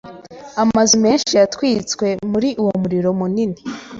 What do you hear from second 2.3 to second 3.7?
muri uwo muriro munini.